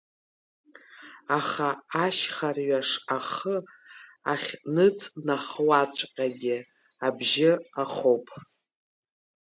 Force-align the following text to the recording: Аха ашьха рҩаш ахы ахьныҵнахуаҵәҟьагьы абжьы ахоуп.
Аха 1.37 1.69
ашьха 2.03 2.49
рҩаш 2.55 2.89
ахы 3.17 3.55
ахьныҵнахуаҵәҟьагьы 4.33 6.57
абжьы 7.05 7.51
ахоуп. 7.81 8.27